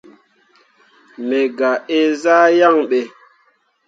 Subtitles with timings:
[1.27, 2.99] Me gah inzah yaŋ ɓe.